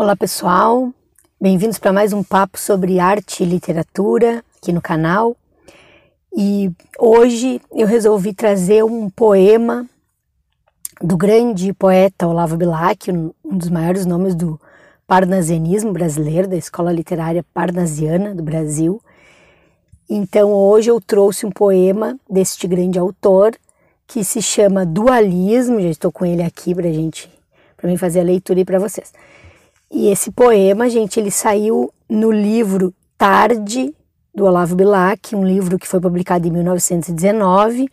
Olá 0.00 0.14
pessoal, 0.14 0.94
bem-vindos 1.40 1.76
para 1.76 1.92
mais 1.92 2.12
um 2.12 2.22
papo 2.22 2.56
sobre 2.56 3.00
arte 3.00 3.42
e 3.42 3.46
literatura 3.46 4.44
aqui 4.56 4.72
no 4.72 4.80
canal. 4.80 5.36
E 6.32 6.70
hoje 6.96 7.60
eu 7.72 7.84
resolvi 7.84 8.32
trazer 8.32 8.84
um 8.84 9.10
poema 9.10 9.90
do 11.02 11.16
grande 11.16 11.72
poeta 11.72 12.28
Olavo 12.28 12.56
Bilac, 12.56 13.10
um 13.10 13.32
dos 13.44 13.68
maiores 13.70 14.06
nomes 14.06 14.36
do 14.36 14.58
parnasianismo 15.04 15.92
brasileiro, 15.92 16.46
da 16.46 16.56
escola 16.56 16.92
literária 16.92 17.44
parnasiana 17.52 18.32
do 18.32 18.42
Brasil. 18.44 19.02
Então 20.08 20.52
hoje 20.52 20.92
eu 20.92 21.00
trouxe 21.00 21.44
um 21.44 21.50
poema 21.50 22.16
deste 22.30 22.68
grande 22.68 23.00
autor 23.00 23.52
que 24.06 24.22
se 24.22 24.40
chama 24.40 24.86
Dualismo, 24.86 25.80
já 25.80 25.88
estou 25.88 26.12
com 26.12 26.24
ele 26.24 26.44
aqui 26.44 26.72
para 26.72 26.88
gente, 26.88 27.28
para 27.76 27.90
mim 27.90 27.96
fazer 27.96 28.20
a 28.20 28.22
leitura 28.22 28.60
aí 28.60 28.64
para 28.64 28.78
vocês. 28.78 29.12
E 29.90 30.08
esse 30.08 30.30
poema, 30.30 30.88
gente, 30.88 31.18
ele 31.18 31.30
saiu 31.30 31.92
no 32.08 32.30
livro 32.30 32.94
Tarde, 33.16 33.94
do 34.34 34.44
Olavo 34.44 34.76
Bilac, 34.76 35.34
um 35.34 35.44
livro 35.44 35.78
que 35.78 35.88
foi 35.88 35.98
publicado 35.98 36.46
em 36.46 36.50
1919. 36.50 37.88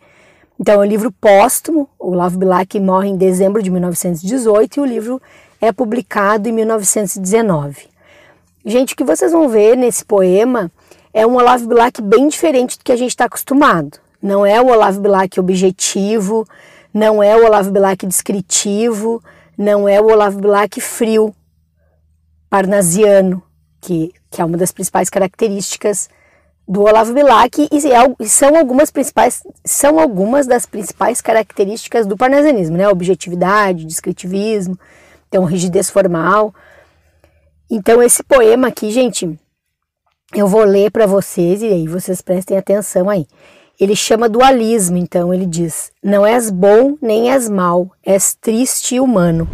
Então, 0.60 0.74
é 0.74 0.78
um 0.78 0.88
livro 0.88 1.10
póstumo. 1.10 1.88
O 1.98 2.10
Olavo 2.10 2.38
Bilac 2.38 2.78
morre 2.78 3.08
em 3.08 3.16
dezembro 3.16 3.62
de 3.62 3.70
1918 3.70 4.76
e 4.76 4.80
o 4.80 4.84
livro 4.84 5.22
é 5.60 5.72
publicado 5.72 6.48
em 6.48 6.52
1919. 6.52 7.88
Gente, 8.64 8.94
o 8.94 8.96
que 8.96 9.04
vocês 9.04 9.32
vão 9.32 9.48
ver 9.48 9.76
nesse 9.76 10.04
poema 10.04 10.70
é 11.14 11.26
um 11.26 11.36
Olavo 11.36 11.66
Bilac 11.66 12.02
bem 12.02 12.28
diferente 12.28 12.78
do 12.78 12.84
que 12.84 12.92
a 12.92 12.96
gente 12.96 13.10
está 13.10 13.24
acostumado. 13.24 13.98
Não 14.20 14.44
é 14.44 14.60
o 14.60 14.66
Olavo 14.66 15.00
Bilac 15.00 15.40
objetivo, 15.40 16.46
não 16.92 17.22
é 17.22 17.36
o 17.36 17.44
Olavo 17.44 17.70
Bilac 17.70 18.06
descritivo, 18.06 19.22
não 19.56 19.88
é 19.88 20.00
o 20.00 20.06
Olavo 20.06 20.38
Bilac 20.40 20.80
frio, 20.80 21.34
parnasiano, 22.48 23.42
que, 23.80 24.12
que 24.30 24.40
é 24.40 24.44
uma 24.44 24.56
das 24.56 24.72
principais 24.72 25.08
características 25.10 26.08
do 26.68 26.82
Olavo 26.82 27.12
Bilac 27.12 27.62
e, 27.62 27.68
e, 28.20 28.28
são 28.28 28.56
algumas 28.56 28.90
principais 28.90 29.42
são 29.64 30.00
algumas 30.00 30.46
das 30.46 30.66
principais 30.66 31.20
características 31.20 32.06
do 32.06 32.16
parnasianismo, 32.16 32.76
né? 32.76 32.88
Objetividade, 32.88 33.84
descritivismo, 33.84 34.78
então 35.28 35.44
rigidez 35.44 35.88
formal. 35.88 36.52
Então 37.70 38.02
esse 38.02 38.22
poema 38.22 38.68
aqui, 38.68 38.90
gente, 38.90 39.38
eu 40.34 40.48
vou 40.48 40.64
ler 40.64 40.90
para 40.90 41.06
vocês 41.06 41.62
e 41.62 41.66
aí 41.66 41.86
vocês 41.86 42.20
prestem 42.20 42.58
atenção 42.58 43.08
aí. 43.08 43.26
Ele 43.78 43.94
chama 43.94 44.28
dualismo, 44.28 44.96
então 44.96 45.32
ele 45.32 45.46
diz: 45.46 45.90
Não 46.02 46.26
és 46.26 46.50
bom 46.50 46.96
nem 47.00 47.30
és 47.30 47.48
mal, 47.48 47.90
és 48.04 48.34
triste 48.34 48.96
e 48.96 49.00
humano. 49.00 49.48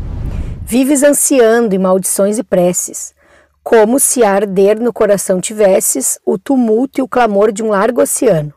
Vives 0.73 1.03
ansiando 1.03 1.75
em 1.75 1.79
maldições 1.79 2.39
e 2.39 2.43
preces, 2.43 3.15
como 3.63 4.01
se 4.01 4.25
a 4.25 4.33
arder 4.33 4.81
no 4.81 4.91
coração 4.91 5.39
tivesses 5.39 6.19
o 6.25 6.39
tumulto 6.39 6.99
e 6.99 7.03
o 7.03 7.07
clamor 7.07 7.53
de 7.53 7.63
um 7.63 7.69
largo 7.69 8.01
oceano. 8.01 8.55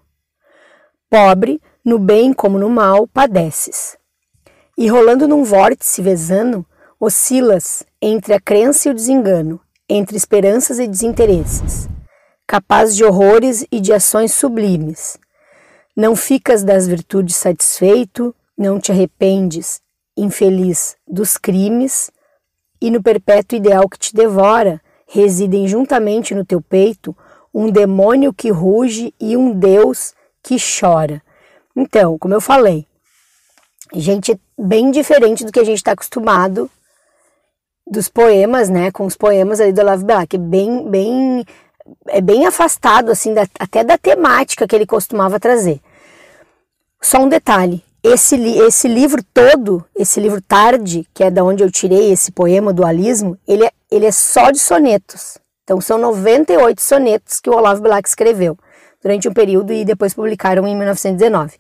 Pobre, 1.10 1.62
no 1.84 2.00
bem 2.00 2.32
como 2.32 2.58
no 2.58 2.70
mal, 2.70 3.06
padeces. 3.06 3.98
E 4.78 4.88
rolando 4.88 5.28
num 5.28 5.44
vórtice 5.44 6.02
vezano, 6.02 6.66
oscilas 6.98 7.84
entre 8.02 8.34
a 8.34 8.40
crença 8.40 8.88
e 8.88 8.92
o 8.94 8.96
desengano, 8.96 9.60
entre 9.90 10.16
esperanças 10.16 10.80
e 10.80 10.88
desinteresses, 10.88 11.90
capaz 12.48 12.96
de 12.96 13.04
horrores 13.04 13.66
e 13.70 13.82
de 13.82 13.92
ações 13.92 14.32
sublimes. 14.32 15.18
Não 15.94 16.16
ficas 16.16 16.64
das 16.64 16.88
virtudes 16.88 17.36
satisfeito, 17.36 18.34
não 18.58 18.80
te 18.80 18.94
arrependes, 18.94 19.84
infeliz 20.18 20.96
dos 21.08 21.38
crimes, 21.38 22.12
e 22.82 22.90
no 22.92 23.02
perpétuo 23.02 23.58
ideal 23.58 23.88
que 23.90 23.98
te 23.98 24.14
devora, 24.14 24.82
residem 25.08 25.68
juntamente 25.68 26.34
no 26.36 26.46
teu 26.46 26.62
peito 26.62 27.16
um 27.54 27.70
demônio 27.72 28.34
que 28.34 28.50
ruge 28.50 29.14
e 29.20 29.38
um 29.38 29.54
Deus 29.54 30.14
que 30.44 30.58
chora. 30.58 31.22
Então, 31.76 32.18
como 32.18 32.34
eu 32.34 32.42
falei, 32.42 32.86
gente 33.94 34.40
bem 34.58 34.92
diferente 34.92 35.46
do 35.46 35.52
que 35.52 35.60
a 35.60 35.64
gente 35.64 35.78
está 35.78 35.92
acostumado 35.92 36.70
dos 37.88 38.10
poemas, 38.10 38.70
né, 38.70 38.92
com 38.92 39.06
os 39.06 39.16
poemas 39.16 39.62
ali 39.62 39.72
do 39.72 39.82
Olavo 39.82 40.06
Bilac, 40.06 40.36
é 40.36 40.40
bem, 40.40 40.90
bem, 40.90 41.46
é 42.08 42.20
bem 42.20 42.46
afastado, 42.46 43.12
assim, 43.12 43.34
da, 43.34 43.48
até 43.60 43.84
da 43.84 43.98
temática 43.98 44.68
que 44.68 44.76
ele 44.76 44.88
costumava 44.88 45.40
trazer. 45.40 45.80
Só 47.02 47.20
um 47.20 47.30
detalhe, 47.30 47.85
esse, 48.06 48.36
esse 48.36 48.88
livro 48.88 49.24
todo, 49.34 49.84
esse 49.96 50.20
livro 50.20 50.40
Tarde, 50.40 51.08
que 51.14 51.24
é 51.24 51.32
da 51.32 51.44
onde 51.44 51.64
eu 51.64 51.72
tirei 51.72 52.12
esse 52.12 52.32
poema 52.32 52.72
Dualismo, 52.72 53.38
ele 53.48 53.66
é, 53.66 53.72
ele 53.90 54.06
é 54.06 54.12
só 54.12 54.52
de 54.52 54.60
sonetos. 54.60 55.40
Então 55.64 55.82
são 55.82 55.98
98 55.98 56.80
sonetos 56.80 57.40
que 57.40 57.50
o 57.50 57.56
Olavo 57.56 57.82
Bilac 57.82 58.08
escreveu 58.08 58.56
durante 59.02 59.28
um 59.28 59.34
período 59.34 59.74
e 59.74 59.84
depois 59.84 60.14
publicaram 60.14 60.68
em 60.68 60.76
1919. 60.76 61.58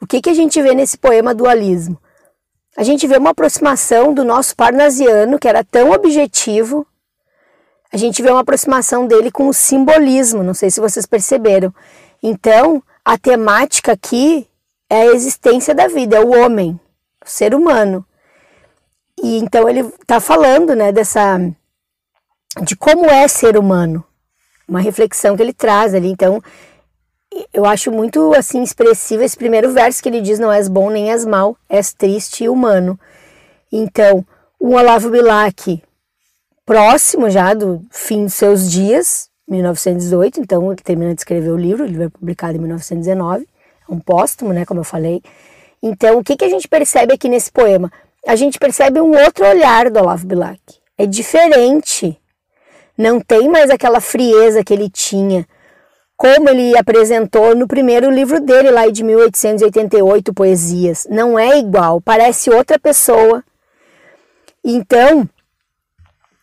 O 0.00 0.06
que, 0.06 0.20
que 0.20 0.30
a 0.30 0.34
gente 0.34 0.60
vê 0.60 0.74
nesse 0.74 0.98
poema 0.98 1.32
Dualismo? 1.32 1.96
A 2.76 2.82
gente 2.82 3.06
vê 3.06 3.16
uma 3.16 3.30
aproximação 3.30 4.12
do 4.12 4.24
nosso 4.24 4.56
parnasiano, 4.56 5.38
que 5.38 5.46
era 5.46 5.62
tão 5.62 5.92
objetivo, 5.92 6.84
a 7.92 7.96
gente 7.96 8.20
vê 8.20 8.30
uma 8.30 8.40
aproximação 8.40 9.06
dele 9.06 9.30
com 9.30 9.46
o 9.46 9.54
simbolismo, 9.54 10.42
não 10.42 10.54
sei 10.54 10.68
se 10.68 10.80
vocês 10.80 11.06
perceberam. 11.06 11.72
Então, 12.20 12.82
a 13.04 13.16
temática 13.16 13.92
aqui 13.92 14.48
é 14.94 15.02
a 15.02 15.14
existência 15.14 15.74
da 15.74 15.88
vida, 15.88 16.16
é 16.16 16.20
o 16.20 16.30
homem, 16.30 16.78
o 17.24 17.28
ser 17.28 17.54
humano. 17.54 18.04
E 19.22 19.38
então 19.38 19.68
ele 19.68 19.80
está 19.80 20.20
falando, 20.20 20.74
né, 20.74 20.92
dessa 20.92 21.38
de 22.62 22.76
como 22.76 23.06
é 23.06 23.26
ser 23.26 23.56
humano, 23.56 24.04
uma 24.68 24.80
reflexão 24.80 25.36
que 25.36 25.42
ele 25.42 25.52
traz 25.52 25.92
ali. 25.92 26.08
Então, 26.08 26.40
eu 27.52 27.64
acho 27.64 27.90
muito 27.90 28.32
assim 28.34 28.62
expressivo 28.62 29.24
esse 29.24 29.36
primeiro 29.36 29.72
verso 29.72 30.02
que 30.02 30.08
ele 30.08 30.20
diz: 30.20 30.38
"Não 30.38 30.52
és 30.52 30.68
bom 30.68 30.90
nem 30.90 31.10
és 31.10 31.24
mal, 31.24 31.56
és 31.68 31.92
triste 31.92 32.44
e 32.44 32.48
humano". 32.48 32.98
Então, 33.72 34.24
o 34.60 34.74
Olavo 34.74 35.10
Bilac, 35.10 35.82
próximo 36.64 37.28
já 37.28 37.52
do 37.52 37.84
fim 37.90 38.24
dos 38.24 38.34
seus 38.34 38.70
dias, 38.70 39.28
1918, 39.48 40.40
então 40.40 40.72
ele 40.72 40.82
termina 40.82 41.14
de 41.14 41.20
escrever 41.20 41.50
o 41.50 41.56
livro, 41.56 41.84
ele 41.84 41.98
vai 41.98 42.08
publicado 42.08 42.56
em 42.56 42.60
1919 42.60 43.48
um 43.88 43.98
póstumo, 43.98 44.52
né, 44.52 44.64
como 44.64 44.80
eu 44.80 44.84
falei. 44.84 45.22
Então, 45.82 46.18
o 46.18 46.24
que, 46.24 46.36
que 46.36 46.44
a 46.44 46.48
gente 46.48 46.66
percebe 46.66 47.12
aqui 47.12 47.28
nesse 47.28 47.52
poema? 47.52 47.92
A 48.26 48.36
gente 48.36 48.58
percebe 48.58 49.00
um 49.00 49.10
outro 49.22 49.46
olhar 49.46 49.90
do 49.90 50.00
Olavo 50.00 50.26
Bilac. 50.26 50.58
É 50.96 51.06
diferente. 51.06 52.18
Não 52.96 53.20
tem 53.20 53.48
mais 53.48 53.68
aquela 53.68 54.00
frieza 54.00 54.64
que 54.64 54.72
ele 54.72 54.88
tinha, 54.88 55.46
como 56.16 56.48
ele 56.48 56.78
apresentou 56.78 57.54
no 57.54 57.66
primeiro 57.66 58.10
livro 58.10 58.40
dele, 58.40 58.70
lá 58.70 58.88
de 58.88 59.02
1888, 59.04 60.32
Poesias. 60.32 61.06
Não 61.10 61.38
é 61.38 61.58
igual, 61.58 62.00
parece 62.00 62.48
outra 62.48 62.78
pessoa. 62.78 63.44
Então, 64.64 65.28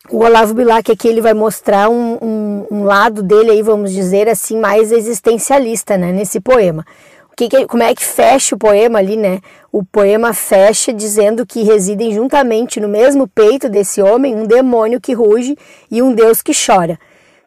o 0.08 0.18
Olavo 0.18 0.54
Bilac 0.54 0.92
aqui 0.92 1.08
ele 1.08 1.20
vai 1.20 1.34
mostrar 1.34 1.88
um, 1.88 2.18
um, 2.22 2.66
um, 2.70 2.84
lado 2.84 3.22
dele 3.24 3.50
aí, 3.50 3.62
vamos 3.62 3.90
dizer 3.90 4.28
assim, 4.28 4.56
mais 4.56 4.92
existencialista, 4.92 5.98
né, 5.98 6.12
nesse 6.12 6.38
poema 6.38 6.84
que, 7.36 7.48
que, 7.48 7.66
como 7.66 7.82
é 7.82 7.94
que 7.94 8.04
fecha 8.04 8.54
o 8.54 8.58
poema 8.58 8.98
ali, 8.98 9.16
né? 9.16 9.40
O 9.70 9.84
poema 9.84 10.34
fecha 10.34 10.92
dizendo 10.92 11.46
que 11.46 11.62
residem 11.62 12.12
juntamente 12.12 12.78
no 12.80 12.88
mesmo 12.88 13.26
peito 13.26 13.68
desse 13.68 14.02
homem 14.02 14.34
um 14.34 14.46
demônio 14.46 15.00
que 15.00 15.12
ruge 15.12 15.56
e 15.90 16.02
um 16.02 16.12
Deus 16.12 16.42
que 16.42 16.52
chora. 16.54 16.98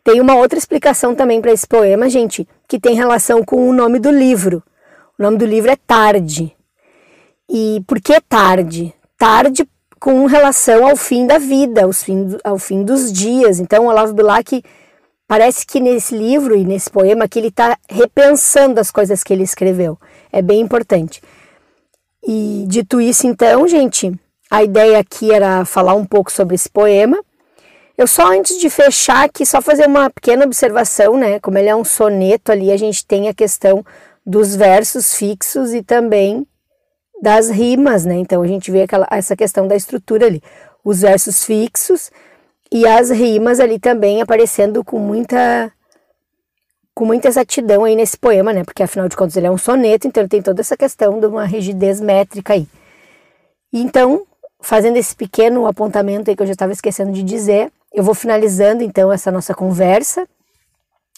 Tem 0.03 0.21
uma 0.21 0.35
outra 0.35 0.57
explicação 0.57 1.15
também 1.15 1.41
para 1.41 1.51
esse 1.51 1.67
poema, 1.67 2.09
gente, 2.09 2.47
que 2.67 2.79
tem 2.79 2.95
relação 2.95 3.43
com 3.43 3.69
o 3.69 3.73
nome 3.73 3.99
do 3.99 4.11
livro. 4.11 4.63
O 5.17 5.23
nome 5.23 5.37
do 5.37 5.45
livro 5.45 5.71
é 5.71 5.75
Tarde. 5.75 6.55
E 7.49 7.81
por 7.87 8.01
que 8.01 8.19
tarde? 8.21 8.93
Tarde 9.17 9.67
com 9.99 10.25
relação 10.25 10.87
ao 10.87 10.95
fim 10.95 11.25
da 11.25 11.37
vida, 11.37 11.83
ao 11.83 11.93
fim, 11.93 12.37
ao 12.43 12.57
fim 12.57 12.83
dos 12.83 13.11
dias. 13.11 13.59
Então, 13.59 13.87
Olavo 13.87 14.13
Bilac 14.13 14.63
Parece 15.27 15.65
que 15.65 15.79
nesse 15.79 16.15
livro 16.15 16.55
e 16.55 16.63
nesse 16.63 16.89
poema 16.89 17.27
que 17.27 17.39
ele 17.39 17.47
está 17.47 17.77
repensando 17.89 18.79
as 18.79 18.91
coisas 18.91 19.23
que 19.23 19.33
ele 19.33 19.43
escreveu. 19.43 19.97
É 20.31 20.41
bem 20.41 20.61
importante. 20.61 21.21
E 22.27 22.65
dito 22.67 23.01
isso, 23.01 23.25
então, 23.25 23.67
gente, 23.67 24.11
a 24.49 24.63
ideia 24.63 24.99
aqui 24.99 25.31
era 25.31 25.65
falar 25.65 25.95
um 25.95 26.05
pouco 26.05 26.31
sobre 26.31 26.55
esse 26.55 26.69
poema. 26.69 27.19
Eu 27.97 28.07
só 28.07 28.31
antes 28.31 28.59
de 28.59 28.69
fechar 28.69 29.25
aqui, 29.25 29.45
só 29.45 29.61
fazer 29.61 29.87
uma 29.87 30.09
pequena 30.09 30.45
observação, 30.45 31.17
né? 31.17 31.39
Como 31.39 31.57
ele 31.57 31.69
é 31.69 31.75
um 31.75 31.83
soneto 31.83 32.51
ali, 32.51 32.71
a 32.71 32.77
gente 32.77 33.05
tem 33.05 33.27
a 33.27 33.33
questão 33.33 33.85
dos 34.25 34.55
versos 34.55 35.13
fixos 35.13 35.73
e 35.73 35.81
também 35.81 36.45
das 37.21 37.49
rimas, 37.49 38.05
né? 38.05 38.15
Então 38.15 38.41
a 38.41 38.47
gente 38.47 38.69
vê 38.69 38.83
aquela, 38.83 39.07
essa 39.09 39.35
questão 39.35 39.67
da 39.67 39.75
estrutura 39.75 40.25
ali. 40.25 40.41
Os 40.83 41.01
versos 41.01 41.43
fixos 41.45 42.11
e 42.71 42.87
as 42.87 43.09
rimas 43.09 43.59
ali 43.59 43.79
também 43.79 44.21
aparecendo 44.21 44.83
com 44.83 44.99
muita 44.99 45.71
com 46.93 47.05
muita 47.05 47.27
exatidão 47.27 47.83
aí 47.83 47.93
nesse 47.95 48.17
poema, 48.17 48.53
né? 48.53 48.63
Porque 48.63 48.81
afinal 48.81 49.09
de 49.09 49.17
contas 49.17 49.35
ele 49.35 49.47
é 49.47 49.51
um 49.51 49.57
soneto, 49.57 50.07
então 50.07 50.21
ele 50.21 50.29
tem 50.29 50.41
toda 50.41 50.61
essa 50.61 50.77
questão 50.77 51.19
de 51.19 51.25
uma 51.25 51.45
rigidez 51.45 51.99
métrica 51.99 52.53
aí. 52.53 52.67
Então, 53.73 54.25
fazendo 54.61 54.95
esse 54.95 55.13
pequeno 55.13 55.67
apontamento 55.67 56.29
aí 56.29 56.37
que 56.37 56.41
eu 56.41 56.47
já 56.47 56.53
estava 56.53 56.71
esquecendo 56.71 57.11
de 57.11 57.21
dizer, 57.21 57.69
eu 57.93 58.01
vou 58.01 58.15
finalizando 58.15 58.81
então 58.81 59.11
essa 59.11 59.29
nossa 59.29 59.53
conversa. 59.53 60.25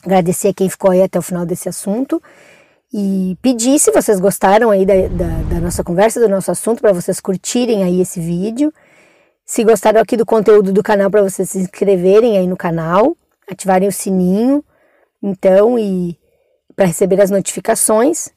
Agradecer 0.04 0.48
a 0.48 0.54
quem 0.54 0.68
ficou 0.68 0.90
aí 0.90 1.04
até 1.04 1.20
o 1.20 1.22
final 1.22 1.46
desse 1.46 1.70
assunto 1.70 2.22
e 2.92 3.38
pedir 3.42 3.78
se 3.80 3.92
vocês 3.92 4.20
gostaram 4.20 4.72
aí 4.72 4.86
da, 4.86 4.94
da, 5.08 5.44
da 5.50 5.60
nossa 5.60 5.84
conversa, 5.84 6.20
do 6.20 6.30
nosso 6.30 6.50
assunto, 6.50 6.82
para 6.82 6.94
vocês 6.94 7.20
curtirem 7.20 7.84
aí 7.84 8.02
esse 8.02 8.20
vídeo. 8.20 8.74
Se 9.50 9.64
gostaram 9.64 10.02
aqui 10.02 10.18
do 10.18 10.26
conteúdo 10.26 10.74
do 10.74 10.84
canal, 10.84 11.10
para 11.10 11.22
vocês 11.22 11.50
se 11.50 11.58
inscreverem 11.60 12.38
aí 12.38 12.46
no 12.46 12.58
canal, 12.58 13.16
ativarem 13.50 13.88
o 13.88 13.92
sininho, 13.94 14.62
então, 15.24 15.80
e 15.80 16.20
para 16.76 16.86
receber 16.86 17.22
as 17.22 17.32
notificações. 17.32 18.28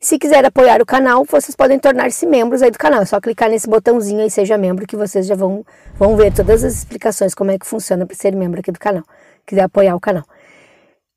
Se 0.00 0.20
quiser 0.20 0.44
apoiar 0.44 0.80
o 0.80 0.86
canal, 0.86 1.24
vocês 1.24 1.56
podem 1.56 1.80
tornar-se 1.80 2.24
membros 2.26 2.62
aí 2.62 2.70
do 2.70 2.78
canal. 2.78 3.02
É 3.02 3.04
só 3.04 3.20
clicar 3.20 3.50
nesse 3.50 3.68
botãozinho 3.68 4.20
aí, 4.20 4.30
seja 4.30 4.56
membro, 4.56 4.86
que 4.86 4.94
vocês 4.96 5.26
já 5.26 5.34
vão, 5.34 5.66
vão 5.96 6.16
ver 6.16 6.32
todas 6.32 6.62
as 6.62 6.74
explicações 6.74 7.34
como 7.34 7.50
é 7.50 7.58
que 7.58 7.66
funciona 7.66 8.06
para 8.06 8.16
ser 8.16 8.32
membro 8.32 8.60
aqui 8.60 8.70
do 8.70 8.78
canal. 8.78 9.02
Quiser 9.44 9.62
apoiar 9.62 9.96
o 9.96 10.00
canal. 10.00 10.24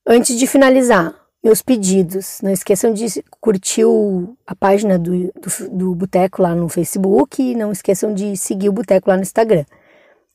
Antes 0.08 0.40
de 0.40 0.48
finalizar, 0.48 1.14
meus 1.46 1.62
pedidos. 1.62 2.40
Não 2.42 2.50
esqueçam 2.50 2.92
de 2.92 3.24
curtir 3.40 3.86
o, 3.86 4.36
a 4.48 4.56
página 4.56 4.98
do, 4.98 5.12
do, 5.12 5.70
do 5.70 5.96
Boteco 5.96 6.42
lá 6.42 6.56
no 6.56 6.68
Facebook 6.68 7.40
e 7.40 7.54
não 7.54 7.72
esqueçam 7.72 8.16
de 8.16 8.36
seguir 8.36 8.68
o 8.68 8.74
Boteco 8.74 9.12
lá 9.12 9.16
no 9.16 9.22
Instagram. 9.22 9.64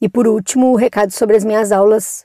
E 0.00 0.08
por 0.08 0.28
último, 0.28 0.68
o 0.68 0.76
recado 0.76 1.10
sobre 1.10 1.36
as 1.36 1.44
minhas 1.44 1.72
aulas 1.72 2.24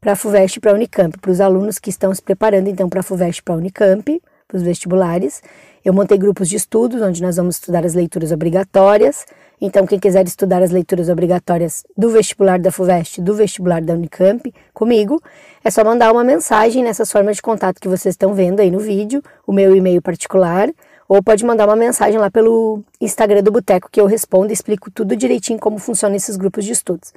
para 0.00 0.12
a 0.12 0.16
FUVEST 0.16 0.56
e 0.56 0.60
para 0.60 0.70
a 0.72 0.74
Unicamp, 0.74 1.18
para 1.18 1.30
os 1.30 1.38
alunos 1.38 1.78
que 1.78 1.90
estão 1.90 2.14
se 2.14 2.22
preparando 2.22 2.68
então 2.68 2.88
para 2.88 3.00
a 3.00 3.02
FUVEST 3.02 3.40
e 3.40 3.42
para 3.42 3.54
a 3.54 3.58
Unicamp 3.58 4.22
para 4.48 4.56
os 4.56 4.62
vestibulares. 4.62 5.42
Eu 5.84 5.92
montei 5.92 6.16
grupos 6.16 6.48
de 6.48 6.56
estudos 6.56 7.02
onde 7.02 7.22
nós 7.22 7.36
vamos 7.36 7.56
estudar 7.56 7.84
as 7.84 7.94
leituras 7.94 8.32
obrigatórias. 8.32 9.26
Então, 9.64 9.86
quem 9.86 9.96
quiser 9.96 10.26
estudar 10.26 10.60
as 10.60 10.72
leituras 10.72 11.08
obrigatórias 11.08 11.84
do 11.96 12.10
vestibular 12.10 12.58
da 12.58 12.72
FUVEST, 12.72 13.22
do 13.22 13.32
vestibular 13.32 13.80
da 13.80 13.94
Unicamp, 13.94 14.52
comigo, 14.74 15.22
é 15.62 15.70
só 15.70 15.84
mandar 15.84 16.10
uma 16.10 16.24
mensagem 16.24 16.82
nessas 16.82 17.12
formas 17.12 17.36
de 17.36 17.42
contato 17.42 17.80
que 17.80 17.86
vocês 17.86 18.14
estão 18.14 18.34
vendo 18.34 18.58
aí 18.58 18.72
no 18.72 18.80
vídeo, 18.80 19.22
o 19.46 19.52
meu 19.52 19.76
e-mail 19.76 20.02
particular, 20.02 20.68
ou 21.08 21.22
pode 21.22 21.44
mandar 21.44 21.68
uma 21.68 21.76
mensagem 21.76 22.18
lá 22.18 22.28
pelo 22.28 22.82
Instagram 23.00 23.40
do 23.40 23.52
Boteco 23.52 23.88
que 23.88 24.00
eu 24.00 24.06
respondo 24.06 24.50
e 24.50 24.52
explico 24.52 24.90
tudo 24.90 25.14
direitinho 25.14 25.60
como 25.60 25.78
funcionam 25.78 26.16
esses 26.16 26.36
grupos 26.36 26.64
de 26.64 26.72
estudos. 26.72 27.12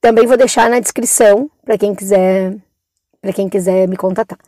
Também 0.00 0.26
vou 0.26 0.36
deixar 0.36 0.68
na 0.68 0.80
descrição 0.80 1.48
para 1.64 1.78
quem 1.78 1.94
quiser 1.94 2.56
para 3.22 3.32
quem 3.32 3.48
quiser 3.48 3.86
me 3.86 3.96
contatar. 3.96 4.38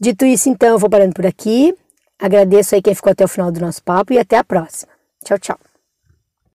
Dito 0.00 0.24
isso, 0.24 0.48
então, 0.48 0.68
eu 0.68 0.78
vou 0.78 0.88
parando 0.88 1.14
por 1.14 1.26
aqui. 1.26 1.74
Agradeço 2.16 2.76
aí 2.76 2.82
quem 2.82 2.94
ficou 2.94 3.10
até 3.10 3.24
o 3.24 3.28
final 3.28 3.50
do 3.50 3.60
nosso 3.60 3.82
papo 3.82 4.12
e 4.12 4.18
até 4.20 4.36
a 4.36 4.44
próxima. 4.44 4.92
Tchau, 5.24 5.38
tchau. 5.38 5.69